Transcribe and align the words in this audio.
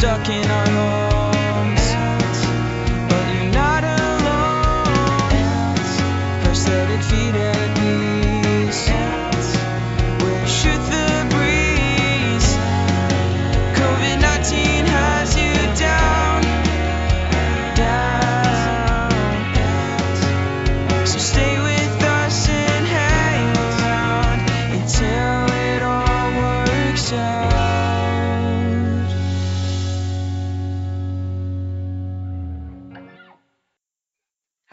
stuck 0.00 0.30
in 0.30 0.50
our 0.50 0.66
homes. 0.66 1.09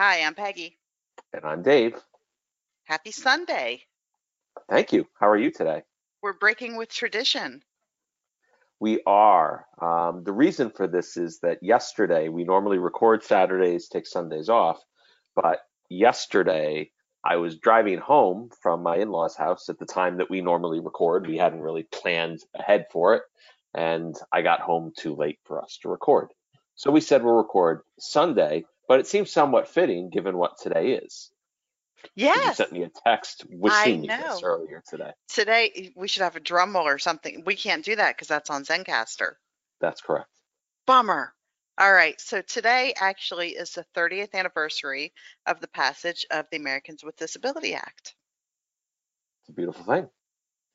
Hi, 0.10 0.22
I'm 0.22 0.36
Peggy. 0.36 0.78
And 1.34 1.44
I'm 1.44 1.64
Dave. 1.64 1.94
Happy 2.86 3.12
Sunday. 3.12 3.82
Thank 4.70 4.94
you. 4.94 5.06
How 5.20 5.28
are 5.28 5.38
you 5.38 5.52
today? 5.52 5.84
We're 6.22 6.32
breaking 6.32 6.78
with 6.78 6.88
tradition. 6.88 7.62
We 8.80 9.02
are. 9.06 9.66
Um, 9.82 10.24
the 10.24 10.32
reason 10.32 10.70
for 10.70 10.88
this 10.88 11.18
is 11.18 11.40
that 11.40 11.62
yesterday, 11.62 12.30
we 12.30 12.46
normally 12.46 12.78
record 12.78 13.22
Saturdays, 13.22 13.90
take 13.90 14.08
Sundays 14.08 14.48
off, 14.48 14.82
but 15.36 15.60
yesterday 15.90 16.90
I 17.26 17.36
was 17.36 17.58
driving 17.58 17.98
home 17.98 18.50
from 18.62 18.84
my 18.84 18.96
in 18.96 19.10
law's 19.10 19.36
house 19.36 19.68
at 19.68 19.78
the 19.78 19.86
time 19.86 20.20
that 20.20 20.30
we 20.30 20.40
normally 20.40 20.80
record. 20.80 21.28
We 21.28 21.38
hadn't 21.38 21.60
really 21.60 21.84
planned 21.84 22.40
ahead 22.58 22.86
for 22.94 23.16
it, 23.16 23.24
and 23.76 24.16
I 24.32 24.42
got 24.42 24.62
home 24.62 24.94
too 24.98 25.18
late 25.18 25.40
for 25.44 25.62
us 25.62 25.78
to 25.82 25.90
record. 25.90 26.30
So 26.76 26.92
we 26.92 27.02
said 27.02 27.26
we'll 27.26 27.34
record 27.34 27.82
Sunday, 28.00 28.64
but 28.88 29.00
it 29.00 29.08
seems 29.08 29.32
somewhat 29.32 29.68
fitting 29.68 30.10
given 30.10 30.38
what 30.38 30.58
today 30.58 30.94
is. 30.94 31.32
'Cause 32.02 32.44
You 32.44 32.52
Yes, 32.52 32.58
sent 32.58 32.72
me 32.72 32.84
a 32.84 32.90
text 32.90 33.46
wishing 33.50 34.02
me 34.02 34.08
this 34.10 34.44
earlier 34.44 34.84
today. 34.88 35.14
today 35.30 35.92
we 35.96 36.08
should 36.08 36.24
have 36.24 36.36
a 36.36 36.40
drum 36.40 36.76
roll 36.76 36.88
or 36.88 37.00
something. 37.00 37.44
We 37.46 37.56
can't 37.56 37.84
do 37.86 37.96
that 37.96 38.16
because 38.16 38.28
that's 38.28 38.50
on 38.50 38.64
Zencastr. 38.64 39.36
That's 39.80 40.02
correct. 40.02 40.30
Bummer. 40.86 41.36
All 41.78 41.94
right, 41.94 42.20
so 42.20 42.42
today 42.42 42.94
actually 43.00 43.56
is 43.56 43.74
the 43.74 43.84
30th 43.84 44.34
anniversary 44.34 45.14
of 45.46 45.60
the 45.60 45.68
passage 45.68 46.26
of 46.32 46.50
the 46.50 46.58
Americans 46.58 47.04
with 47.04 47.16
Disability 47.18 47.76
Act. 47.76 48.16
It's 49.42 49.50
a 49.50 49.54
beautiful 49.54 49.84
thing. 49.86 50.10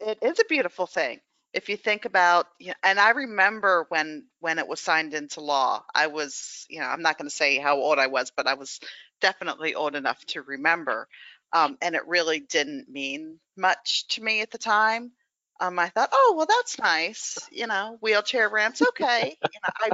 It 0.00 0.18
is 0.22 0.38
a 0.38 0.44
beautiful 0.44 0.86
thing. 0.86 1.20
If 1.52 1.68
you 1.68 1.76
think 1.76 2.04
about, 2.06 2.46
and 2.82 2.98
I 2.98 3.10
remember 3.10 3.86
when 3.90 4.26
when 4.40 4.58
it 4.58 4.66
was 4.66 4.80
signed 4.80 5.14
into 5.14 5.40
law, 5.40 5.84
I 5.94 6.06
was, 6.06 6.66
you 6.70 6.80
know, 6.80 6.86
I'm 6.86 7.02
not 7.02 7.18
going 7.18 7.28
to 7.28 7.34
say 7.34 7.58
how 7.58 7.76
old 7.76 7.98
I 7.98 8.06
was, 8.06 8.32
but 8.34 8.46
I 8.46 8.54
was 8.54 8.80
definitely 9.20 9.74
old 9.74 9.94
enough 9.94 10.24
to 10.26 10.42
remember. 10.42 11.08
Um, 11.52 11.76
and 11.82 11.94
it 11.94 12.06
really 12.06 12.40
didn't 12.40 12.88
mean 12.88 13.38
much 13.56 14.06
to 14.08 14.22
me 14.22 14.40
at 14.40 14.50
the 14.50 14.58
time. 14.58 15.12
Um, 15.60 15.78
I 15.78 15.90
thought, 15.90 16.08
oh, 16.12 16.34
well, 16.36 16.46
that's 16.46 16.78
nice, 16.78 17.38
you 17.52 17.66
know, 17.66 17.98
wheelchair 18.00 18.48
ramps, 18.48 18.82
okay. 18.82 19.36
You 19.52 19.60
know, 19.62 19.68
I 19.80 19.90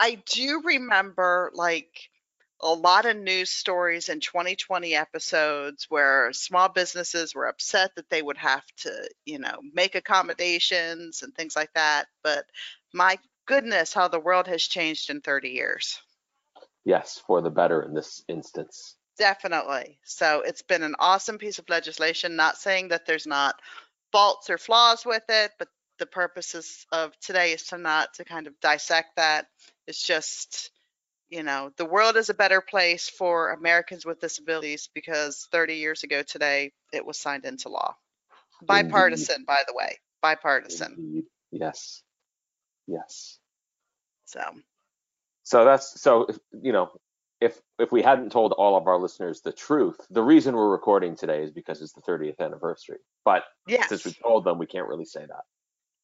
I 0.00 0.22
do 0.26 0.62
remember 0.64 1.50
like 1.54 2.10
a 2.60 2.72
lot 2.72 3.06
of 3.06 3.16
news 3.16 3.50
stories 3.50 4.08
in 4.08 4.20
2020 4.20 4.94
episodes 4.94 5.86
where 5.88 6.32
small 6.32 6.68
businesses 6.68 7.34
were 7.34 7.46
upset 7.46 7.94
that 7.96 8.08
they 8.08 8.22
would 8.22 8.38
have 8.38 8.64
to, 8.78 9.08
you 9.24 9.38
know, 9.38 9.60
make 9.74 9.94
accommodations 9.94 11.22
and 11.22 11.34
things 11.34 11.54
like 11.54 11.72
that. 11.74 12.06
But 12.22 12.46
my 12.94 13.18
goodness, 13.46 13.92
how 13.92 14.08
the 14.08 14.20
world 14.20 14.48
has 14.48 14.62
changed 14.62 15.10
in 15.10 15.20
30 15.20 15.50
years. 15.50 16.00
Yes, 16.84 17.22
for 17.26 17.42
the 17.42 17.50
better 17.50 17.82
in 17.82 17.94
this 17.94 18.24
instance. 18.28 18.96
Definitely. 19.18 19.98
So 20.04 20.42
it's 20.42 20.62
been 20.62 20.82
an 20.82 20.94
awesome 20.98 21.38
piece 21.38 21.58
of 21.58 21.68
legislation. 21.68 22.36
Not 22.36 22.58
saying 22.58 22.88
that 22.88 23.06
there's 23.06 23.26
not 23.26 23.60
faults 24.12 24.50
or 24.50 24.58
flaws 24.58 25.04
with 25.04 25.24
it, 25.28 25.52
but 25.58 25.68
the 25.98 26.06
purposes 26.06 26.86
of 26.92 27.18
today 27.20 27.52
is 27.52 27.64
to 27.64 27.78
not 27.78 28.14
to 28.14 28.24
kind 28.24 28.46
of 28.46 28.58
dissect 28.60 29.16
that. 29.16 29.46
It's 29.86 30.02
just, 30.02 30.70
you 31.30 31.42
know, 31.42 31.72
the 31.76 31.84
world 31.84 32.16
is 32.16 32.30
a 32.30 32.34
better 32.34 32.60
place 32.60 33.08
for 33.08 33.50
Americans 33.50 34.06
with 34.06 34.20
disabilities 34.20 34.88
because 34.94 35.48
30 35.52 35.76
years 35.76 36.02
ago 36.04 36.22
today 36.22 36.72
it 36.92 37.04
was 37.04 37.18
signed 37.18 37.44
into 37.44 37.68
law. 37.68 37.94
Bipartisan, 38.62 39.44
by 39.46 39.62
the 39.66 39.74
way, 39.74 39.98
bipartisan. 40.22 40.94
Indeed. 40.98 41.24
Yes. 41.50 42.02
Yes. 42.86 43.38
So 44.26 44.40
So 45.42 45.64
that's 45.64 46.00
so 46.00 46.28
you 46.62 46.72
know, 46.72 46.90
if 47.40 47.60
if 47.78 47.92
we 47.92 48.02
hadn't 48.02 48.30
told 48.32 48.52
all 48.52 48.76
of 48.76 48.86
our 48.86 48.98
listeners 48.98 49.42
the 49.42 49.52
truth, 49.52 49.96
the 50.10 50.22
reason 50.22 50.54
we're 50.56 50.70
recording 50.70 51.16
today 51.16 51.42
is 51.42 51.50
because 51.50 51.82
it's 51.82 51.92
the 51.92 52.02
30th 52.02 52.40
anniversary. 52.40 52.98
But 53.24 53.44
yes, 53.66 53.88
since 53.88 54.04
we 54.04 54.12
told 54.12 54.44
them, 54.44 54.58
we 54.58 54.66
can't 54.66 54.88
really 54.88 55.04
say 55.04 55.20
that. 55.20 55.44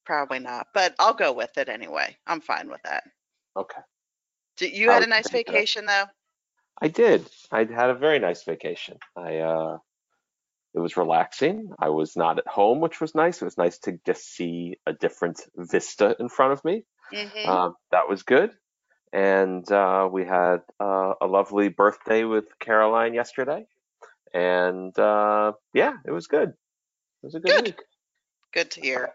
probably 0.05 0.39
not, 0.39 0.67
but 0.73 0.95
I'll 0.99 1.13
go 1.13 1.33
with 1.33 1.57
it 1.57 1.69
anyway. 1.69 2.17
I'm 2.27 2.41
fine 2.41 2.69
with 2.69 2.81
that. 2.83 3.03
Okay. 3.57 3.81
Do, 4.57 4.67
you 4.67 4.89
had 4.89 5.03
a 5.03 5.07
nice 5.07 5.29
vacation 5.29 5.85
though? 5.85 6.05
I 6.81 6.87
did. 6.87 7.27
I 7.51 7.59
had 7.59 7.89
a 7.89 7.95
very 7.95 8.19
nice 8.19 8.43
vacation. 8.43 8.97
I 9.15 9.37
uh 9.39 9.77
it 10.73 10.79
was 10.79 10.97
relaxing. 10.97 11.69
I 11.79 11.89
was 11.89 12.15
not 12.15 12.39
at 12.39 12.47
home, 12.47 12.79
which 12.79 12.99
was 12.99 13.13
nice. 13.13 13.41
It 13.41 13.45
was 13.45 13.57
nice 13.57 13.77
to 13.79 13.99
just 14.05 14.23
see 14.35 14.77
a 14.87 14.93
different 14.93 15.39
vista 15.55 16.15
in 16.19 16.29
front 16.29 16.53
of 16.53 16.65
me. 16.65 16.83
hmm 17.11 17.47
Um, 17.47 17.75
that 17.91 18.09
was 18.09 18.23
good. 18.23 18.51
And 19.11 19.71
uh, 19.71 20.09
we 20.11 20.25
had 20.25 20.61
uh, 20.79 21.13
a 21.21 21.27
lovely 21.27 21.69
birthday 21.69 22.23
with 22.23 22.45
Caroline 22.59 23.13
yesterday. 23.13 23.67
And 24.33 24.97
uh, 24.97 25.53
yeah, 25.75 25.93
it 26.07 26.11
was 26.11 26.25
good. 26.25 26.49
It 26.49 27.23
was 27.23 27.35
a 27.35 27.39
good, 27.39 27.53
Good. 27.53 27.65
week. 27.65 27.79
Good 28.51 28.71
to 28.71 28.81
hear. 28.81 29.13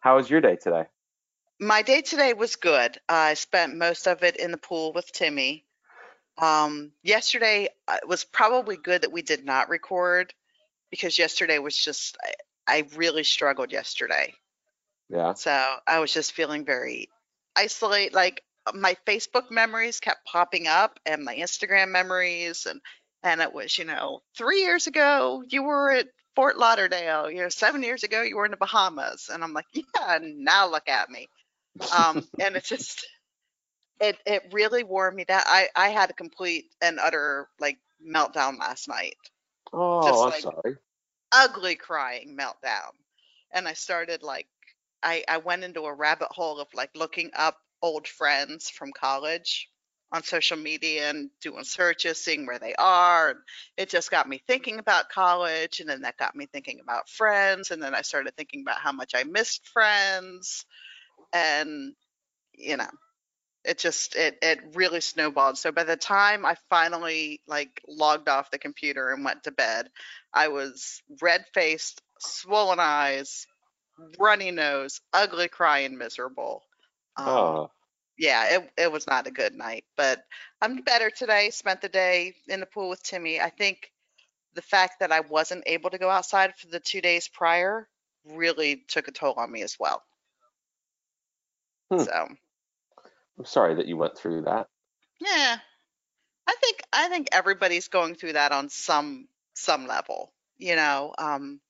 How 0.00 0.16
was 0.16 0.28
your 0.28 0.40
day 0.40 0.56
today? 0.56 0.86
My 1.62 1.82
day 1.82 2.00
today 2.00 2.32
was 2.32 2.56
good. 2.56 2.98
I 3.06 3.34
spent 3.34 3.76
most 3.76 4.08
of 4.08 4.22
it 4.22 4.36
in 4.36 4.50
the 4.50 4.56
pool 4.56 4.94
with 4.94 5.12
Timmy. 5.12 5.66
Um, 6.38 6.92
yesterday 7.02 7.68
uh, 7.86 7.98
it 8.02 8.08
was 8.08 8.24
probably 8.24 8.78
good 8.78 9.02
that 9.02 9.12
we 9.12 9.20
did 9.20 9.44
not 9.44 9.68
record 9.68 10.32
because 10.90 11.18
yesterday 11.18 11.58
was 11.58 11.76
just 11.76 12.16
I, 12.66 12.78
I 12.78 12.86
really 12.96 13.24
struggled 13.24 13.72
yesterday. 13.72 14.32
Yeah. 15.10 15.34
So 15.34 15.50
I 15.86 15.98
was 15.98 16.14
just 16.14 16.32
feeling 16.32 16.64
very 16.64 17.10
isolate. 17.54 18.14
Like 18.14 18.42
my 18.72 18.96
Facebook 19.06 19.50
memories 19.50 20.00
kept 20.00 20.24
popping 20.24 20.66
up 20.66 20.98
and 21.04 21.24
my 21.24 21.34
Instagram 21.34 21.90
memories 21.90 22.64
and 22.64 22.80
and 23.22 23.42
it 23.42 23.52
was, 23.52 23.76
you 23.76 23.84
know, 23.84 24.22
three 24.34 24.62
years 24.62 24.86
ago 24.86 25.44
you 25.46 25.62
were 25.62 25.90
at 25.90 26.06
Fort 26.36 26.56
Lauderdale, 26.56 27.30
you 27.30 27.42
know, 27.42 27.50
seven 27.50 27.82
years 27.82 28.02
ago 28.02 28.22
you 28.22 28.38
were 28.38 28.46
in 28.46 28.50
the 28.50 28.56
Bahamas. 28.56 29.28
And 29.30 29.44
I'm 29.44 29.52
like, 29.52 29.66
yeah, 29.74 30.20
now 30.22 30.70
look 30.70 30.88
at 30.88 31.10
me. 31.10 31.28
Um, 31.96 32.26
and 32.40 32.56
it 32.56 32.64
just 32.64 33.06
it 34.00 34.16
it 34.26 34.42
really 34.52 34.84
wore 34.84 35.10
me 35.10 35.24
down. 35.24 35.42
I, 35.46 35.68
I 35.76 35.88
had 35.88 36.10
a 36.10 36.14
complete 36.14 36.66
and 36.80 36.98
utter 36.98 37.48
like 37.60 37.78
meltdown 38.06 38.58
last 38.58 38.88
night. 38.88 39.16
Oh, 39.72 40.02
just 40.02 40.22
I'm 40.22 40.30
like- 40.30 40.42
sorry. 40.42 40.76
ugly 41.32 41.76
crying 41.76 42.36
meltdown 42.36 42.90
and 43.52 43.68
i 43.68 43.72
started 43.72 44.22
like 44.24 44.48
i 45.02 45.22
i 45.28 45.36
went 45.36 45.62
into 45.62 45.82
a 45.82 45.94
rabbit 45.94 46.26
hole 46.32 46.58
of 46.58 46.66
like 46.74 46.90
looking 46.96 47.30
up 47.36 47.56
old 47.82 48.08
friends 48.08 48.68
from 48.68 48.90
college 48.92 49.68
on 50.10 50.24
social 50.24 50.56
media 50.56 51.08
and 51.08 51.30
doing 51.40 51.62
searches 51.62 52.20
seeing 52.20 52.46
where 52.46 52.58
they 52.58 52.74
are 52.74 53.30
and 53.30 53.38
it 53.76 53.88
just 53.88 54.10
got 54.10 54.28
me 54.28 54.42
thinking 54.48 54.80
about 54.80 55.08
college 55.08 55.78
and 55.78 55.88
then 55.88 56.00
that 56.00 56.16
got 56.16 56.34
me 56.34 56.46
thinking 56.46 56.80
about 56.82 57.08
friends 57.08 57.70
and 57.70 57.80
then 57.80 57.94
i 57.94 58.02
started 58.02 58.34
thinking 58.36 58.62
about 58.62 58.78
how 58.80 58.90
much 58.90 59.12
i 59.14 59.22
missed 59.22 59.68
friends 59.68 60.64
and 61.32 61.94
you 62.54 62.76
know 62.76 62.90
it 63.64 63.78
just 63.78 64.16
it 64.16 64.38
it 64.42 64.60
really 64.74 65.00
snowballed. 65.00 65.58
So 65.58 65.72
by 65.72 65.84
the 65.84 65.96
time 65.96 66.46
i 66.46 66.56
finally 66.70 67.40
like 67.46 67.82
logged 67.88 68.28
off 68.28 68.50
the 68.50 68.58
computer 68.58 69.10
and 69.10 69.24
went 69.24 69.44
to 69.44 69.50
bed 69.52 69.88
i 70.32 70.48
was 70.48 71.02
red 71.20 71.44
faced 71.54 72.00
swollen 72.18 72.78
eyes 72.80 73.46
runny 74.18 74.50
nose 74.50 75.00
ugly 75.12 75.48
crying 75.48 75.98
miserable. 75.98 76.62
Um, 77.16 77.26
Oh, 77.26 77.70
yeah 78.18 78.56
it, 78.56 78.70
it 78.78 78.92
was 78.92 79.06
not 79.06 79.26
a 79.26 79.30
good 79.30 79.54
night 79.54 79.84
but 79.96 80.24
i'm 80.62 80.82
better 80.82 81.10
today 81.10 81.50
spent 81.50 81.80
the 81.80 81.88
day 81.88 82.34
in 82.48 82.60
the 82.60 82.66
pool 82.66 82.88
with 82.90 83.02
timmy. 83.02 83.40
I 83.40 83.50
think 83.50 83.90
the 84.54 84.62
fact 84.62 85.00
that 85.00 85.12
i 85.12 85.20
wasn't 85.20 85.64
able 85.66 85.90
to 85.90 85.98
go 85.98 86.10
outside 86.10 86.56
for 86.56 86.68
the 86.68 86.80
two 86.80 87.00
days 87.00 87.28
prior 87.28 87.88
really 88.24 88.84
took 88.88 89.08
a 89.08 89.12
toll 89.12 89.34
on 89.36 89.50
me 89.52 89.62
as 89.62 89.76
well 89.80 90.02
Hmm. 91.90 92.02
so 92.02 92.28
I'm 93.38 93.44
sorry 93.44 93.74
that 93.76 93.86
you 93.86 93.96
went 93.96 94.16
through 94.16 94.42
that. 94.42 94.68
Yeah. 95.20 95.58
I 96.46 96.54
think 96.60 96.82
I 96.92 97.08
think 97.08 97.28
everybody's 97.32 97.88
going 97.88 98.14
through 98.14 98.34
that 98.34 98.52
on 98.52 98.68
some 98.68 99.28
some 99.54 99.86
level, 99.86 100.32
you 100.58 100.76
know. 100.76 101.14
Um 101.18 101.60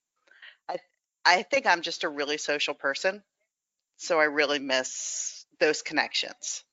I 0.69 0.79
I 1.25 1.43
think 1.43 1.67
I'm 1.67 1.83
just 1.83 2.05
a 2.05 2.09
really 2.09 2.39
social 2.39 2.75
person. 2.75 3.23
So 3.99 4.19
I 4.19 4.25
really 4.25 4.59
miss 4.59 5.45
those 5.59 5.83
connections. 5.83 6.65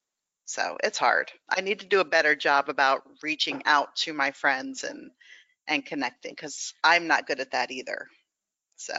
So 0.46 0.78
it's 0.82 0.98
hard. 0.98 1.32
I 1.50 1.60
need 1.62 1.82
to 1.82 1.86
do 1.86 2.00
a 2.00 2.06
better 2.06 2.36
job 2.36 2.70
about 2.70 3.04
reaching 3.22 3.64
out 3.66 3.96
to 3.98 4.14
my 4.14 4.32
friends 4.32 4.84
and 4.84 5.12
and 5.68 5.86
connecting 5.86 6.32
because 6.32 6.74
I'm 6.84 7.08
not 7.08 7.28
good 7.28 7.42
at 7.42 7.52
that 7.52 7.72
either. 7.72 8.08
So 8.78 8.94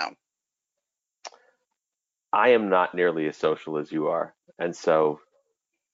I 2.32 2.50
am 2.50 2.68
not 2.68 2.94
nearly 2.94 3.26
as 3.28 3.36
social 3.36 3.78
as 3.78 3.90
you 3.90 4.08
are, 4.08 4.34
and 4.58 4.74
so 4.76 5.20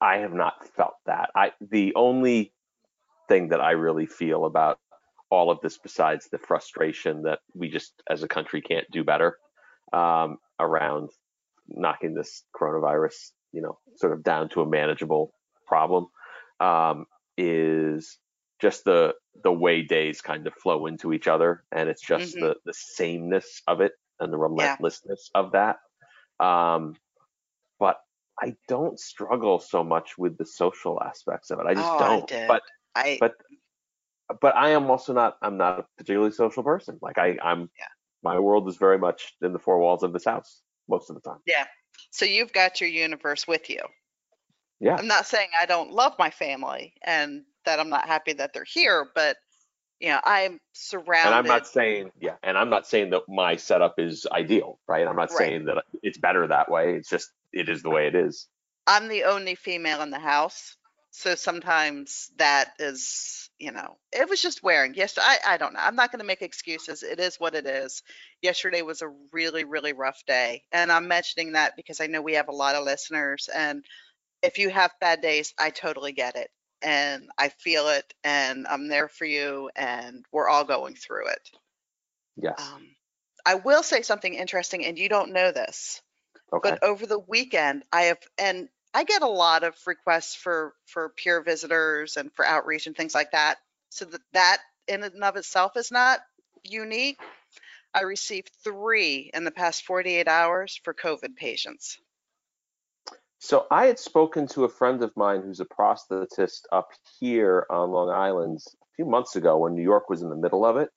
I 0.01 0.19
have 0.19 0.33
not 0.35 0.69
felt 0.69 0.97
that. 1.07 1.31
I 1.37 1.53
the 1.61 1.95
only 1.97 2.55
thing 3.29 3.49
that 3.51 3.61
I 3.61 3.73
really 3.73 4.07
feel 4.07 4.45
about 4.47 4.81
all 5.31 5.51
of 5.51 5.61
this, 5.63 5.79
besides 5.79 6.29
the 6.31 6.39
frustration 6.39 7.23
that 7.23 7.41
we 7.55 7.69
just 7.71 8.03
as 8.11 8.23
a 8.23 8.29
country 8.29 8.63
can't 8.63 8.87
do 8.93 9.05
better 9.05 9.39
um, 9.93 10.39
around 10.61 11.11
knocking 11.69 12.15
this 12.15 12.45
coronavirus, 12.57 13.33
you 13.53 13.63
know, 13.63 13.79
sort 13.97 14.13
of 14.13 14.23
down 14.25 14.49
to 14.51 14.63
a 14.63 14.67
manageable 14.69 15.35
problem, 15.67 16.09
um, 16.61 17.07
is 17.39 18.19
just 18.61 18.85
the 18.85 19.15
the 19.43 19.53
way 19.53 19.83
days 19.83 20.21
kind 20.23 20.47
of 20.47 20.55
flow 20.55 20.87
into 20.87 21.13
each 21.13 21.29
other, 21.29 21.65
and 21.73 21.89
it's 21.91 22.05
just 22.05 22.37
Mhm. 22.37 22.41
the 22.41 22.57
the 22.65 22.75
sameness 22.75 23.63
of 23.69 23.81
it 23.81 23.93
and 24.21 24.33
the 24.33 24.39
relentlessness 24.39 25.31
of 25.35 25.53
that. 25.53 25.79
Um, 26.41 26.97
but 27.79 28.01
I 28.41 28.57
don't 28.69 28.99
struggle 28.99 29.59
so 29.59 29.85
much 29.85 30.19
with 30.19 30.37
the 30.39 30.47
social 30.47 31.03
aspects 31.03 31.51
of 31.51 31.61
it. 31.61 31.67
I 31.67 31.75
just 31.75 31.93
Oh, 31.95 31.99
don't. 31.99 32.29
did. 32.29 32.49
But 32.49 32.63
I 32.95 33.19
but 33.21 33.35
but 34.41 34.57
I 34.57 34.71
am 34.71 34.91
also 34.91 35.13
not 35.13 35.37
I'm 35.43 35.57
not 35.57 35.81
a 35.81 35.87
particularly 35.97 36.33
social 36.33 36.63
person. 36.63 36.99
Like 37.01 37.19
I 37.19 37.37
I'm 37.43 37.71
Yeah. 37.79 37.87
my 38.23 38.39
world 38.39 38.69
is 38.69 38.77
very 38.77 38.99
much 38.99 39.35
in 39.43 39.53
the 39.53 39.59
four 39.59 39.79
walls 39.79 40.03
of 40.03 40.13
this 40.13 40.25
house 40.25 40.63
most 40.89 41.11
of 41.11 41.17
the 41.17 41.23
time. 41.23 41.41
Yeah. 41.47 41.67
So 42.11 42.25
you've 42.25 42.53
got 42.53 42.81
your 42.81 42.91
universe 42.91 43.47
with 43.47 43.69
you. 43.71 43.81
Yeah. 44.81 44.97
I'm 44.97 45.07
not 45.07 45.27
saying 45.27 45.49
I 45.61 45.67
don't 45.67 45.93
love 45.93 46.15
my 46.19 46.31
family 46.31 46.95
and 47.03 47.45
that 47.65 47.81
I'm 47.81 47.89
not 47.89 48.07
happy 48.07 48.33
that 48.35 48.53
they're 48.53 48.65
here, 48.65 49.11
but 49.15 49.37
you 50.01 50.09
know, 50.09 50.21
I'm 50.25 50.61
surrounded. 50.73 51.27
And 51.27 51.35
I'm 51.35 51.47
not 51.47 51.67
saying 51.67 52.11
yeah, 52.21 52.37
and 52.43 52.59
I'm 52.59 52.71
not 52.71 52.87
saying 52.87 53.11
that 53.11 53.23
my 53.29 53.57
setup 53.57 53.99
is 53.99 54.27
ideal, 54.31 54.79
right? 54.87 55.07
I'm 55.07 55.17
not 55.17 55.31
Right. 55.31 55.49
saying 55.49 55.65
that 55.67 55.85
it's 56.03 56.19
better 56.19 56.47
that 56.49 56.71
way. 56.71 56.95
It's 56.97 57.09
just 57.09 57.31
it 57.53 57.69
is 57.69 57.83
the 57.83 57.91
way 57.91 58.07
it 58.09 58.15
is. 58.15 58.49
I'm 58.87 59.09
the 59.09 59.25
only 59.25 59.55
female 59.55 60.03
in 60.03 60.11
the 60.11 60.19
house. 60.19 60.77
So 61.11 61.37
sometimes 61.37 62.31
that 62.39 62.73
is, 62.81 63.49
you 63.59 63.71
know, 63.71 63.99
it 64.13 64.29
was 64.29 64.43
just 64.43 64.63
wearing. 64.65 64.95
Yes, 64.95 65.17
I, 65.21 65.39
I 65.47 65.57
don't 65.59 65.75
know. 65.75 65.81
I'm 65.81 65.95
not 65.95 66.11
going 66.11 66.21
to 66.21 66.27
make 66.27 66.43
excuses. 66.43 67.05
It 67.05 67.21
is 67.21 67.37
what 67.39 67.55
it 67.55 67.67
is. 67.67 68.03
Yesterday 68.43 68.83
was 68.83 69.01
a 69.01 69.13
really, 69.33 69.65
really 69.65 69.93
rough 69.93 70.25
day. 70.27 70.65
And 70.73 70.91
I'm 70.91 71.07
mentioning 71.07 71.53
that 71.53 71.77
because 71.77 72.01
I 72.01 72.09
know 72.09 72.21
we 72.21 72.35
have 72.35 72.49
a 72.49 72.53
lot 72.53 72.75
of 72.75 72.85
listeners. 72.85 73.49
And 73.55 73.85
if 74.43 74.59
you 74.59 74.71
have 74.71 74.93
bad 75.01 75.21
days, 75.23 75.55
I 75.59 75.71
totally 75.71 76.13
get 76.13 76.37
it. 76.37 76.51
And 76.85 77.29
I 77.39 77.49
feel 77.49 77.89
it. 77.89 78.13
And 78.23 78.67
I'm 78.67 78.89
there 78.89 79.09
for 79.09 79.25
you. 79.25 79.71
And 79.75 80.25
we're 80.31 80.49
all 80.49 80.65
going 80.65 80.95
through 80.95 81.29
it. 81.29 81.51
Yes. 82.37 82.55
Um, 82.59 82.87
I 83.47 83.57
will 83.57 83.83
say 83.83 84.03
something 84.03 84.35
interesting, 84.35 84.85
and 84.85 84.99
you 84.99 85.09
don't 85.09 85.33
know 85.33 85.53
this. 85.53 86.01
okay. 86.53 86.71
But 86.71 86.83
over 86.83 87.07
the 87.07 87.19
weekend, 87.19 87.85
I 87.93 88.03
have, 88.03 88.19
and 88.39 88.69
I 88.95 89.05
get 89.05 89.23
a 89.23 89.29
lot 89.29 89.65
of 89.65 89.77
requests 89.87 90.35
for 90.35 90.75
for 90.87 91.11
peer 91.11 91.43
visitors 91.43 92.17
and 92.17 92.33
for 92.33 92.47
outreach 92.47 92.87
and 92.87 92.97
things 92.97 93.15
like 93.15 93.33
that. 93.33 93.59
So 93.91 94.07
that 94.07 94.21
that 94.33 94.59
in 94.89 95.03
and 95.03 95.25
of 95.25 95.37
itself 95.37 95.77
is 95.77 95.91
not 95.91 96.21
unique. 96.63 97.19
I 97.93 98.03
received 98.03 98.51
three 98.65 99.31
in 99.33 99.45
the 99.45 99.53
past 99.53 99.85
48 99.85 100.27
hours 100.27 100.81
for 100.83 100.95
COVID 100.95 101.37
patients. 101.37 101.99
So 103.39 103.67
I 103.71 103.87
had 103.87 103.99
spoken 103.99 104.47
to 104.49 104.65
a 104.65 104.69
friend 104.69 105.03
of 105.03 105.17
mine 105.17 105.43
who's 105.43 105.61
a 105.61 105.65
prosthetist 105.67 106.63
up 106.73 106.89
here 107.19 107.67
on 107.71 107.91
Long 107.91 108.11
Island 108.11 108.61
a 108.83 108.87
few 108.97 109.05
months 109.05 109.37
ago 109.37 109.59
when 109.59 109.75
New 109.75 109.83
York 109.83 110.09
was 110.09 110.23
in 110.23 110.31
the 110.31 110.37
middle 110.37 110.65
of 110.65 110.77
it, 110.77 110.91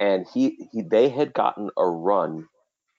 and 0.00 0.26
he, 0.28 0.68
he 0.72 0.82
they 0.82 1.08
had 1.10 1.34
gotten 1.34 1.70
a 1.78 1.86
run 1.86 2.48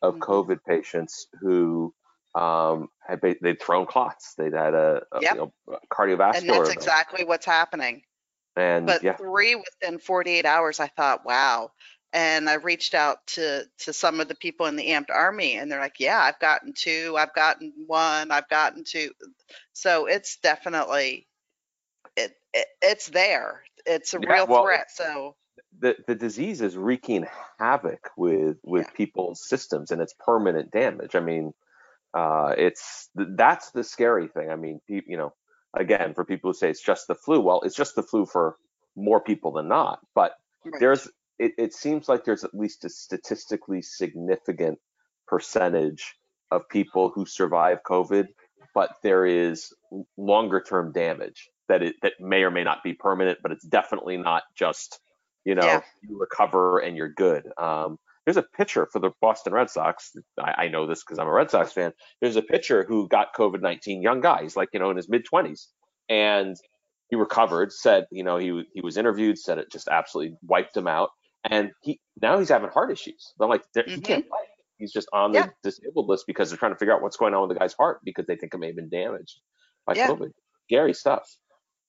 of 0.02 0.20
Mhm. 0.20 0.20
COVID 0.20 0.60
patients 0.68 1.28
who 1.42 1.94
um, 2.36 2.90
had 3.08 3.22
they'd 3.22 3.62
thrown 3.62 3.88
clots. 3.88 4.36
They'd 4.38 4.54
had 4.54 4.74
a, 4.76 5.04
a, 5.14 5.22
Yep. 5.22 5.32
you 5.32 5.38
know, 5.38 5.54
a 5.70 5.80
cardiovascular 5.94 6.38
And 6.38 6.50
that's 6.50 6.70
event. 6.70 6.94
exactly 7.00 7.24
what's 7.24 7.46
happening. 7.46 8.04
and 8.56 8.88
But 8.88 9.02
yeah, 9.02 9.20
three 9.20 9.56
within 9.56 10.00
48 10.00 10.46
hours, 10.46 10.80
I 10.80 10.88
thought, 10.88 11.26
wow. 11.26 11.72
And 12.14 12.50
I 12.50 12.56
reached 12.56 12.96
out 12.96 13.28
to 13.30 13.66
to 13.80 13.94
some 13.94 14.20
of 14.22 14.30
the 14.30 14.36
people 14.36 14.68
in 14.68 14.78
the 14.78 14.90
amped 14.90 15.12
army, 15.12 15.56
and 15.58 15.72
they're 15.72 15.80
like, 15.82 16.00
yeah, 16.00 16.20
I've 16.20 16.40
gotten 16.40 16.74
two, 16.74 17.16
I've 17.18 17.36
gotten 17.36 17.74
one, 17.88 18.32
I've 18.32 18.50
gotten 18.50 18.84
two. 18.86 19.12
So 19.74 20.08
it's 20.08 20.38
definitely 20.38 21.28
it, 22.18 22.34
it 22.54 22.68
it's 22.82 23.08
there. 23.10 23.64
It's 23.86 24.14
a 24.14 24.20
Yeah, 24.20 24.28
real 24.30 24.48
well, 24.48 24.68
threat. 24.68 24.92
So 24.92 25.36
the 25.80 25.96
the 26.08 26.16
disease 26.16 26.62
is 26.62 26.78
wreaking 26.78 27.28
havoc 27.60 28.12
with 28.18 28.58
with 28.64 28.86
Yeah. 28.86 28.92
people's 28.94 29.48
systems 29.48 29.92
and 29.92 30.02
it's 30.02 30.16
permanent 30.26 30.72
damage. 30.72 31.16
I 31.16 31.22
mean, 31.22 31.54
uh, 32.14 32.56
it's 32.58 33.10
that's 33.16 33.72
the 33.72 33.84
scary 33.86 34.30
thing. 34.30 34.52
I 34.52 34.58
mean, 34.58 34.82
pe- 34.90 35.04
you 35.08 35.18
know, 35.18 35.34
again, 35.76 36.14
for 36.16 36.26
people 36.26 36.52
who 36.52 36.56
say 36.56 36.70
it's 36.72 36.84
just 36.84 37.08
the 37.08 37.16
flu, 37.16 37.42
well, 37.42 37.62
it's 37.64 37.76
just 37.76 37.96
the 37.96 38.04
flu 38.04 38.26
for 38.26 38.58
more 38.96 39.22
people 39.22 39.54
than 39.54 39.70
not. 39.70 40.00
But 40.16 40.34
Right. 40.66 40.82
there's 40.82 41.10
it, 41.44 41.54
it 41.58 41.74
seems 41.74 42.10
like 42.10 42.24
there's 42.26 42.44
at 42.44 42.54
least 42.54 42.86
a 42.86 42.90
statistically 42.90 43.82
significant 43.82 44.80
percentage 45.28 46.16
of 46.52 46.68
people 46.70 47.10
who 47.14 47.26
survive 47.26 47.80
COVID, 47.88 48.28
but 48.76 48.92
there 49.04 49.26
is 49.26 49.74
longer 50.18 50.62
term 50.62 50.92
damage 50.94 51.50
that 51.70 51.84
it 51.84 51.96
that 52.04 52.14
may 52.20 52.44
or 52.44 52.52
may 52.52 52.64
not 52.64 52.84
be 52.84 52.94
permanent, 52.94 53.40
but 53.44 53.52
it's 53.52 53.66
definitely 53.66 54.18
not 54.18 54.44
just 54.56 55.00
you 55.46 55.56
know 55.56 55.66
Yeah. 55.68 55.82
you 56.02 56.18
recover 56.20 56.80
and 56.80 56.98
you're 56.98 57.10
good. 57.14 57.44
Um, 57.58 57.98
there's 58.26 58.38
a 58.38 58.44
pitcher 58.58 58.88
for 58.92 59.00
the 59.00 59.12
Boston 59.22 59.54
Red 59.54 59.70
Sox. 59.70 60.12
I, 60.40 60.66
I 60.66 60.68
know 60.70 60.88
this 60.88 61.04
because 61.04 61.20
I'm 61.20 61.28
a 61.28 61.32
Red 61.34 61.52
Sox 61.52 61.74
fan. 61.74 61.92
There's 62.22 62.38
a 62.38 62.42
pitcher 62.42 62.86
who 62.88 63.08
got 63.10 63.36
COVID 63.38 63.62
19, 63.62 64.02
young 64.02 64.22
guy. 64.22 64.44
He's 64.44 64.56
like 64.56 64.70
you 64.74 64.80
know 64.80 64.92
in 64.92 64.98
his 64.98 65.10
mid 65.10 65.26
20s, 65.32 65.68
and 66.10 66.56
he 67.10 67.16
recovered. 67.18 67.72
Said 67.74 68.06
you 68.12 68.24
know 68.24 68.38
he 68.38 68.64
he 68.74 68.82
was 68.82 68.98
interviewed. 68.98 69.38
Said 69.40 69.58
it 69.58 69.72
just 69.72 69.88
absolutely 69.90 70.38
wiped 70.44 70.78
him 70.78 70.88
out, 70.88 71.10
and 71.50 71.72
he 71.82 72.00
now 72.22 72.40
he's 72.40 72.50
having 72.50 72.70
heart 72.70 72.92
issues. 72.92 73.34
I'm 73.40 73.50
like 73.50 73.64
he 73.74 73.82
can't 73.82 74.04
mm-hmm. 74.04 74.30
play. 74.30 74.40
He's 74.78 74.92
just 74.92 75.08
on 75.14 75.32
the 75.32 75.40
Yeah. 75.40 75.50
disabled 75.64 76.08
list 76.08 76.26
because 76.28 76.50
they're 76.50 76.58
trying 76.58 76.74
to 76.74 76.78
figure 76.78 76.94
out 76.94 77.02
what's 77.02 77.18
going 77.18 77.34
on 77.34 77.48
with 77.48 77.56
the 77.56 77.60
guy's 77.60 77.74
heart 77.74 78.00
because 78.04 78.26
they 78.26 78.36
think 78.36 78.54
it 78.54 78.58
may 78.58 78.68
have 78.68 78.76
been 78.76 78.90
damaged 78.90 79.40
by 79.86 79.94
Yeah. 79.96 80.08
COVID. 80.08 80.32
Scary 80.68 80.94
stuff. 80.94 81.30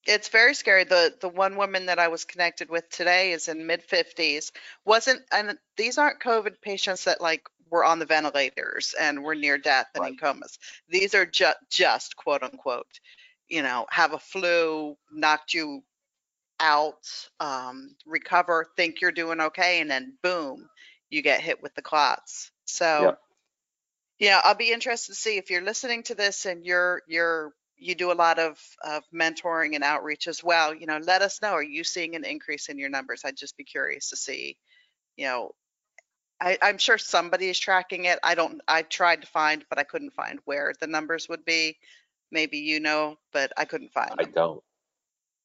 it's 0.07 0.29
very 0.29 0.55
scary. 0.55 0.85
The 0.85 1.15
the 1.21 1.29
one 1.31 1.57
woman 1.57 1.87
that 1.87 1.99
I 1.99 2.09
was 2.09 2.25
connected 2.27 2.69
with 2.69 2.89
today 2.91 3.33
is 3.33 3.49
in 3.49 3.67
mid 3.67 3.83
50s. 3.89 4.51
Wasn't 4.85 5.23
and 5.33 5.59
these 5.77 5.97
aren't 5.99 6.21
COVID 6.21 6.61
patients 6.61 7.05
that 7.05 7.21
like 7.23 7.43
were 7.71 7.85
on 7.85 7.99
the 7.99 8.07
ventilators 8.07 8.95
and 9.01 9.25
were 9.25 9.35
near 9.35 9.57
death 9.59 9.87
and 9.95 10.07
in 10.07 10.17
comas. 10.19 10.59
These 10.89 11.15
are 11.15 11.25
just 11.27 11.57
just 11.71 12.17
quote 12.17 12.43
unquote, 12.43 13.01
you 13.49 13.63
know, 13.63 13.87
have 13.91 14.13
a 14.13 14.19
flu, 14.19 14.97
knocked 15.11 15.55
you 15.55 15.83
out, 16.61 17.07
um, 17.41 17.95
recover, 18.07 18.67
think 18.77 19.01
you're 19.01 19.13
doing 19.13 19.41
okay, 19.41 19.81
and 19.81 19.91
then 19.91 20.15
boom, 20.23 20.69
you 21.11 21.23
get 21.23 21.41
hit 21.41 21.63
with 21.63 21.75
the 21.75 21.83
clots. 21.83 22.51
So 22.65 23.17
yeah, 24.19 24.41
I'll 24.43 24.55
be 24.55 24.73
interested 24.73 25.13
to 25.13 25.19
see 25.19 25.37
if 25.37 25.51
you're 25.51 25.63
listening 25.63 26.03
to 26.05 26.15
this 26.15 26.47
and 26.47 26.65
you're 26.65 27.03
you're 27.09 27.53
you 27.77 27.95
do 27.95 28.13
a 28.13 28.15
lot 28.15 28.39
of 28.39 28.59
of 28.83 29.03
mentoring 29.13 29.75
and 29.75 29.83
outreach 29.83 30.29
as 30.29 30.43
well. 30.43 30.75
You 30.75 30.87
know, 30.87 30.99
let 30.99 31.23
us 31.23 31.43
know. 31.43 31.51
Are 31.51 31.63
you 31.63 31.85
seeing 31.85 32.15
an 32.15 32.25
increase 32.25 32.69
in 32.69 32.79
your 32.79 32.91
numbers? 32.91 33.23
I'd 33.25 33.37
just 33.37 33.57
be 33.57 33.65
curious 33.65 34.11
to 34.11 34.17
see. 34.17 34.57
You 35.17 35.27
know, 35.27 35.51
I, 36.41 36.59
I'm 36.63 36.79
sure 36.79 36.99
somebody 36.99 37.49
is 37.49 37.59
tracking 37.59 38.05
it. 38.05 38.19
I 38.23 38.35
don't. 38.35 38.61
I 38.69 38.83
tried 38.83 39.23
to 39.23 39.27
find, 39.27 39.65
but 39.69 39.79
I 39.79 39.85
couldn't 39.85 40.15
find 40.15 40.39
where 40.45 40.73
the 40.81 40.87
numbers 40.87 41.29
would 41.29 41.45
be. 41.45 41.77
Maybe 42.31 42.59
you 42.59 42.81
know, 42.81 43.17
but 43.33 43.53
I 43.57 43.65
couldn't 43.65 43.93
find 43.93 44.13
I 44.19 44.25
don't. 44.25 44.63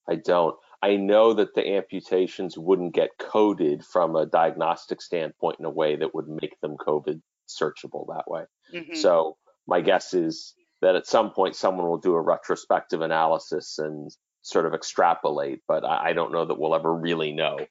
I 0.08 0.16
don't. 0.16 0.56
I 0.82 0.96
know 0.96 1.34
that 1.34 1.56
the 1.56 1.68
amputations 1.68 2.58
wouldn't 2.58 2.94
get 2.94 3.18
coded 3.18 3.86
from 3.86 4.16
a 4.16 4.26
diagnostic 4.26 5.02
standpoint 5.02 5.58
in 5.60 5.66
a 5.66 5.70
way 5.70 5.98
that 5.98 6.16
would 6.16 6.28
make 6.28 6.60
them 6.62 6.78
COVID 6.78 7.22
searchable 7.48 8.08
that 8.08 8.30
way. 8.30 8.46
Mhm. 8.74 8.96
So 8.96 9.38
my 9.68 9.82
guess 9.82 10.14
is 10.14 10.54
that 10.82 10.96
at 10.96 11.06
some 11.06 11.32
point 11.32 11.56
someone 11.56 11.88
will 11.88 11.98
do 11.98 12.16
a 12.16 12.22
retrospective 12.22 13.02
analysis 13.02 13.78
and 13.78 14.10
sort 14.42 14.66
of 14.66 14.74
extrapolate, 14.74 15.62
but 15.68 15.84
I, 15.84 16.14
don't 16.14 16.32
know 16.32 16.46
that 16.46 16.58
we'll 16.58 16.76
ever 16.76 16.94
really 16.94 17.34
know. 17.34 17.68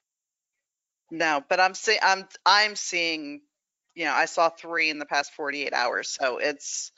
No, 1.09 1.43
but 1.49 1.59
I'm 1.59 1.73
seeing. 1.73 1.99
I'm 2.03 2.27
I'm 2.45 2.75
seeing. 2.75 3.41
You 3.95 4.05
know, 4.05 4.13
I 4.13 4.25
saw 4.25 4.49
three 4.49 4.91
in 4.91 4.99
the 4.99 5.05
past 5.05 5.33
48 5.33 5.73
hours, 5.73 6.09
so 6.09 6.37
it's 6.37 6.91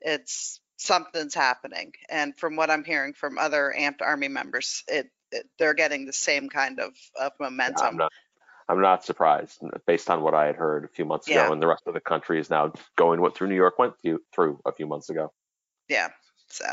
it's 0.00 0.60
something's 0.76 1.34
happening. 1.34 1.92
And 2.08 2.36
from 2.36 2.56
what 2.56 2.70
I'm 2.70 2.84
hearing 2.84 3.12
from 3.12 3.38
other 3.38 3.74
amped 3.76 4.00
army 4.00 4.28
members, 4.28 4.82
it 4.88 5.10
they're 5.58 5.74
getting 5.74 6.06
the 6.06 6.12
same 6.12 6.48
kind 6.48 6.80
of 6.80 6.94
of 7.20 7.32
Yeah, 7.38 7.46
momentum. 7.46 7.86
I'm 7.86 7.96
not. 7.96 8.12
I'm 8.66 8.80
not 8.80 9.04
surprised 9.04 9.60
based 9.86 10.08
on 10.08 10.22
what 10.22 10.34
I 10.34 10.46
had 10.46 10.56
heard 10.56 10.84
a 10.84 10.88
few 10.88 11.04
months 11.04 11.26
ago, 11.28 11.36
Yeah. 11.36 11.52
and 11.52 11.60
the 11.60 11.66
rest 11.66 11.82
of 11.86 11.92
the 11.92 12.00
country 12.00 12.40
is 12.40 12.48
now 12.48 12.72
going 12.96 13.20
what 13.20 13.36
through 13.36 13.48
New 13.48 13.54
York 13.56 13.78
went 13.78 13.92
through, 14.00 14.20
through 14.34 14.58
a 14.64 14.72
few 14.72 14.86
months 14.86 15.10
ago. 15.10 15.32
Yeah. 15.86 16.08
So, 16.48 16.64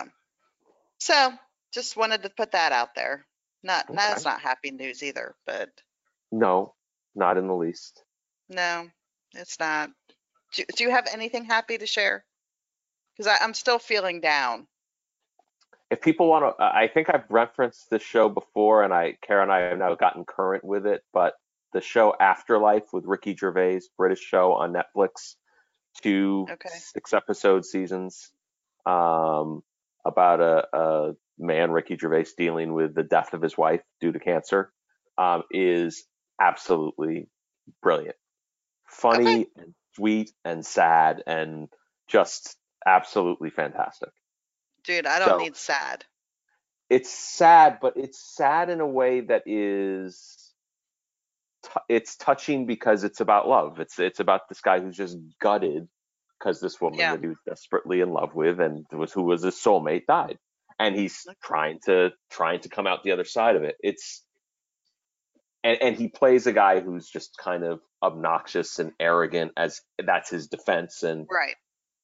so 1.00 1.34
just 1.74 1.98
wanted 1.98 2.24
to 2.24 2.30
put 2.30 2.54
that 2.54 2.72
out 2.72 2.96
there. 2.96 3.26
Not, 3.64 3.88
that's 3.94 4.24
not 4.24 4.40
happy 4.42 4.72
news 4.72 5.04
either, 5.04 5.36
but 5.46 5.70
No, 6.32 6.76
not 7.14 7.38
in 7.38 7.48
the 7.48 7.56
least. 7.56 8.04
no, 8.48 8.88
it's 9.36 9.60
not. 9.60 9.90
Do, 10.54 10.64
do 10.78 10.84
you 10.86 10.92
have 10.92 11.08
anything 11.12 11.44
happy 11.44 11.78
to 11.78 11.86
share? 11.86 12.24
Because 13.18 13.38
I'm 13.42 13.54
still 13.54 13.80
feeling 13.80 14.22
down. 14.22 14.66
If 15.92 16.02
people 16.02 16.30
want 16.30 16.58
to, 16.58 16.64
I 16.64 16.88
think 16.88 17.10
I've 17.14 17.30
referenced 17.30 17.90
this 17.90 18.02
show 18.02 18.30
before, 18.30 18.82
and 18.82 18.94
I, 18.94 19.18
Kara 19.22 19.44
and 19.44 19.52
I 19.52 19.60
have 19.60 19.78
now 19.78 19.94
gotten 19.96 20.24
current 20.24 20.64
with 20.64 20.88
it. 20.88 21.04
But 21.12 21.34
the 21.74 21.82
show 21.82 22.16
Afterlife 22.18 22.94
with 22.94 23.06
Ricky 23.06 23.36
Gervais, 23.36 23.82
British 23.98 24.22
show 24.22 24.54
on 24.54 24.74
Netflix, 24.74 25.36
two 26.02 26.48
Okay. 26.50 26.70
six 26.70 27.14
episode 27.14 27.66
seasons, 27.66 28.32
um, 28.86 29.64
about 30.06 30.40
a, 30.40 30.78
a 30.78 31.14
man, 31.38 31.72
Ricky 31.72 31.98
Gervais, 31.98 32.28
dealing 32.38 32.74
with 32.74 32.96
the 32.96 33.04
death 33.04 33.34
of 33.34 33.42
his 33.42 33.58
wife 33.58 33.82
due 34.00 34.14
to 34.14 34.20
cancer, 34.20 34.72
um, 35.18 35.44
is 35.52 36.06
absolutely 36.40 37.28
brilliant, 37.84 38.16
funny 38.86 39.48
and 39.58 39.74
sweet 39.96 40.32
and 40.46 40.66
sad 40.66 41.22
and 41.28 41.68
just 42.08 42.56
absolutely 42.86 43.50
fantastic. 43.50 44.10
Dude, 44.84 45.06
I 45.06 45.20
don't 45.20 45.30
So- 45.30 45.38
need 45.38 45.56
sad. 45.56 46.06
it's 46.90 47.10
sad, 47.10 47.80
but 47.82 47.96
it's 47.98 48.20
sad 48.20 48.70
in 48.70 48.82
a 48.82 48.88
way 48.88 49.22
that 49.22 49.44
is 49.46 50.54
t- 51.64 51.70
it's 51.90 52.16
touching 52.18 52.66
because 52.66 53.04
it's 53.04 53.22
about 53.22 53.48
love. 53.48 53.80
It's 53.80 53.98
it's 54.00 54.20
about 54.20 54.50
this 54.50 54.62
guy 54.62 54.80
who's 54.80 54.98
just 54.98 55.18
gutted 55.40 55.88
because 56.40 56.60
this 56.60 56.82
woman 56.82 57.00
Yeah. 57.00 57.12
that 57.16 57.22
he 57.22 57.28
was 57.28 57.38
desperately 57.46 58.02
in 58.02 58.10
love 58.12 58.34
with 58.36 58.60
and 58.60 58.86
was 58.92 59.14
who 59.14 59.24
was 59.24 59.44
his 59.44 59.56
soulmate 59.56 60.06
died, 60.08 60.40
and 60.80 60.96
he's 60.96 61.26
trying 61.44 61.80
to 61.86 62.12
trying 62.30 62.62
to 62.62 62.70
come 62.70 62.88
out 62.88 63.04
the 63.04 63.12
other 63.12 63.26
side 63.26 63.56
of 63.56 63.64
it. 63.64 63.78
It's 63.82 64.26
and, 65.64 65.80
and 65.82 65.96
he 65.96 66.08
plays 66.08 66.48
a 66.48 66.54
guy 66.54 66.80
who's 66.80 67.08
just 67.08 67.38
kind 67.38 67.64
of 67.64 67.80
obnoxious 68.02 68.80
and 68.80 68.94
arrogant 69.00 69.52
as 69.56 69.80
that's 70.00 70.30
his 70.32 70.48
defense 70.48 71.04
and 71.04 71.28
Right. 71.30 71.56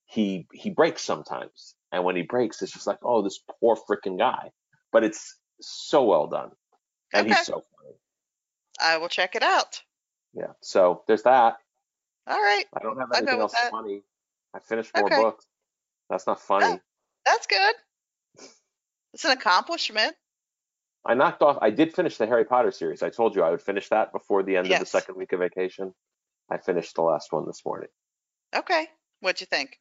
he 0.05 0.47
he 0.53 0.69
breaks 0.69 1.01
sometimes 1.01 1.73
and 1.91 2.03
when 2.03 2.15
he 2.15 2.21
breaks 2.23 2.61
it's 2.61 2.71
just 2.71 2.87
like 2.87 2.99
oh 3.03 3.21
this 3.21 3.39
poor 3.59 3.75
freaking 3.75 4.17
guy 4.17 4.51
but 4.91 5.03
it's 5.03 5.37
so 5.61 6.03
well 6.03 6.27
done 6.27 6.51
and 7.13 7.27
Okay. 7.27 7.35
he's 7.35 7.45
so 7.45 7.53
funny 7.77 7.95
I 8.79 8.97
will 8.97 9.09
check 9.09 9.35
it 9.35 9.43
out. 9.43 9.81
yeah 10.33 10.53
so 10.61 11.03
there's 11.07 11.23
that 11.23 11.57
All 12.27 12.37
right. 12.41 12.65
i 12.75 12.83
don't 12.83 12.97
have 12.99 13.09
anything 13.15 13.39
else 13.39 13.53
that. 13.53 13.71
funny 13.71 14.03
i 14.53 14.59
finished 14.59 14.91
more 14.95 15.07
Okay. 15.07 15.15
books 15.15 15.45
that's 16.09 16.27
not 16.27 16.39
funny 16.41 16.65
Oh. 16.65 16.79
That's 17.25 17.47
good. 17.47 17.75
It's 19.13 19.25
an 19.25 19.31
accomplishment. 19.31 20.15
i 21.05 21.13
knocked 21.15 21.41
off 21.41 21.57
i 21.61 21.69
did 21.71 21.93
finish 21.95 22.17
the 22.17 22.27
harry 22.27 22.45
potter 22.45 22.71
series 22.71 23.01
i 23.01 23.09
told 23.09 23.35
you 23.35 23.41
i 23.43 23.49
would 23.49 23.61
finish 23.61 23.89
that 23.89 24.11
before 24.11 24.43
the 24.43 24.55
end 24.57 24.71
of 24.71 24.79
the 24.79 24.85
second 24.85 25.15
week 25.15 25.31
of 25.33 25.39
vacation 25.39 25.93
i 26.51 26.57
finished 26.57 26.95
the 26.95 27.01
last 27.01 27.31
one 27.31 27.45
this 27.47 27.63
morning 27.65 27.89
Okay. 28.55 28.87
What'd 29.19 29.41
you 29.41 29.47
think? 29.47 29.79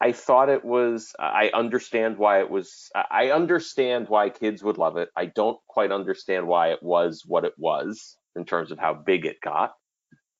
I 0.00 0.12
thought 0.12 0.50
it 0.50 0.64
was. 0.64 1.14
I 1.18 1.50
understand 1.54 2.18
why 2.18 2.40
it 2.40 2.50
was. 2.50 2.90
I 2.94 3.30
understand 3.30 4.08
why 4.08 4.28
kids 4.28 4.62
would 4.62 4.76
love 4.76 4.98
it. 4.98 5.08
I 5.16 5.26
don't 5.26 5.58
quite 5.66 5.90
understand 5.90 6.46
why 6.46 6.72
it 6.72 6.82
was 6.82 7.22
what 7.26 7.44
it 7.44 7.54
was 7.56 8.16
in 8.34 8.44
terms 8.44 8.70
of 8.70 8.78
how 8.78 8.92
big 8.92 9.24
it 9.24 9.40
got. 9.40 9.74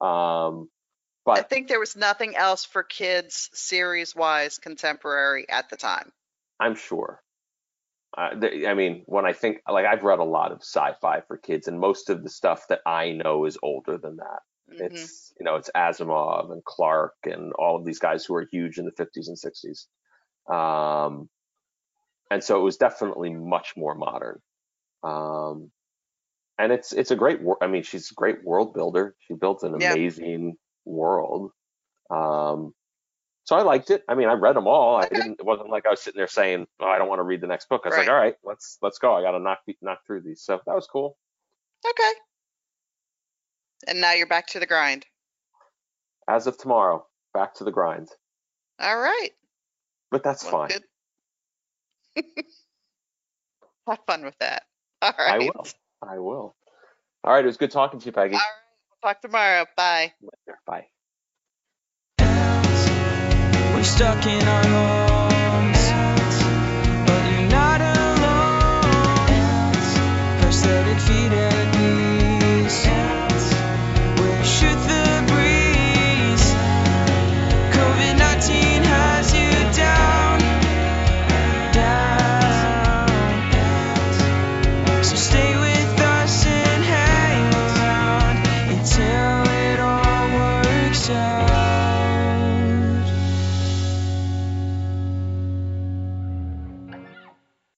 Um, 0.01 0.69
but 1.25 1.39
I 1.39 1.43
think 1.43 1.69
there 1.69 1.81
was 1.81 1.97
nothing 1.97 2.37
else 2.37 2.65
for 2.65 2.83
kids 2.83 3.51
series 3.55 4.15
wise 4.15 4.59
contemporary 4.59 5.49
at 5.49 5.71
the 5.71 5.77
time. 5.77 6.13
I'm 6.61 6.75
sure. 6.75 7.23
Uh, 8.17 8.31
I 8.67 8.75
mean, 8.75 9.03
when 9.07 9.27
I 9.27 9.33
think 9.33 9.61
like 9.69 9.87
I've 9.87 10.05
read 10.05 10.19
a 10.19 10.25
lot 10.25 10.53
of 10.53 10.59
sci-fi 10.59 11.23
for 11.23 11.37
kids, 11.39 11.67
and 11.67 11.81
most 11.81 12.11
of 12.11 12.23
the 12.23 12.31
stuff 12.31 12.69
that 12.69 12.81
I 12.87 13.13
know 13.13 13.47
is 13.47 13.59
older 13.63 13.99
than 13.99 14.17
that. 14.17 14.41
Mhm. 14.69 14.81
It's 14.87 15.33
you 15.39 15.45
know 15.45 15.57
it's 15.57 15.71
Asimov 15.75 16.53
and 16.53 16.65
Clarke 16.65 17.17
and 17.25 17.53
all 17.55 17.77
of 17.77 17.85
these 17.85 17.99
guys 17.99 18.25
who 18.25 18.35
are 18.35 18.47
huge 18.51 18.79
in 18.79 18.85
the 18.85 18.93
50s 18.93 19.29
and 19.29 19.39
60s, 19.39 19.89
um, 20.49 21.29
and 22.31 22.43
so 22.43 22.59
it 22.59 22.63
was 22.65 22.77
definitely 22.77 23.31
much 23.31 23.77
more 23.77 23.95
modern. 23.95 24.41
Um, 25.03 25.73
and 26.59 26.73
it's 26.73 26.93
it's 26.93 27.11
a 27.11 27.17
great. 27.17 27.43
wor- 27.43 27.63
I 27.63 27.67
mean, 27.69 27.83
she's 27.83 28.11
a 28.11 28.15
great 28.15 28.45
world 28.45 28.75
builder. 28.75 29.17
She 29.21 29.35
built 29.35 29.63
an 29.63 29.75
Yeah. 29.79 29.97
amazing 29.97 30.57
world. 30.85 31.53
Um, 32.11 32.75
so 33.45 33.57
I 33.57 33.63
liked 33.63 33.91
it. 33.91 34.05
I 34.09 34.15
mean, 34.15 34.29
I 34.29 34.35
read 34.35 34.57
them 34.57 34.67
all. 34.69 34.97
I 34.97 35.09
didn't. 35.09 35.41
It 35.41 35.47
wasn't 35.47 35.71
like 35.71 35.87
I 35.87 35.91
was 35.91 36.03
sitting 36.03 36.19
there 36.19 36.29
saying, 36.29 36.67
"Oh, 36.81 36.87
I 36.89 36.99
don't 36.99 37.09
want 37.09 37.21
to 37.21 37.25
read 37.25 37.41
the 37.43 37.47
next 37.49 37.69
book." 37.69 37.83
I 37.85 37.89
was 37.89 37.97
like, 37.99 38.09
"All 38.09 38.15
right, 38.17 38.37
let's 38.45 38.79
let's 38.83 38.99
go. 38.99 39.15
I 39.15 39.23
got 39.23 39.33
to 39.33 39.41
knock 39.41 39.61
knock 39.83 40.01
through 40.07 40.23
these." 40.23 40.43
So 40.43 40.61
that 40.67 40.75
was 40.75 40.87
cool. 40.89 41.19
Okay. 41.85 42.13
And 43.87 44.01
now 44.01 44.13
you're 44.13 44.27
back 44.27 44.47
to 44.49 44.61
the 44.61 44.67
grind. 44.67 45.07
As 46.29 46.47
of 46.47 46.59
tomorrow, 46.59 47.07
back 47.33 47.55
to 47.55 47.65
the 47.65 47.71
grind. 47.71 48.09
All 48.81 48.99
right. 48.99 49.31
But 50.11 50.23
that's 50.23 50.43
Well, 50.45 50.69
fine. 50.69 50.81
Have 53.87 53.99
fun 54.07 54.25
with 54.25 54.37
that. 54.41 54.65
All 55.03 55.13
right. 55.19 55.35
I 55.35 55.39
will. 55.39 55.67
I 56.03 56.19
will. 56.19 56.57
All 57.25 57.33
right. 57.33 57.45
It 57.45 57.47
was 57.47 57.57
good 57.57 57.71
talking 57.71 58.01
to 58.01 58.07
you, 58.07 58.13
Peggy. 58.13 58.35
All 58.35 58.41
right. 58.41 58.47
We'll 59.03 59.13
talk 59.13 59.23
tomorrow. 59.23 59.67
Bye. 59.77 60.13
Later. 60.21 60.59
Bye. 60.67 60.87